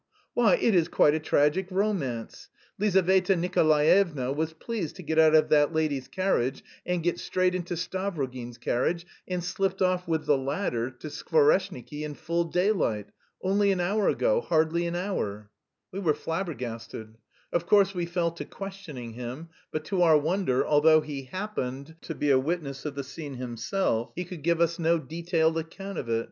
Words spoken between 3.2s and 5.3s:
Nikolaevna was pleased to get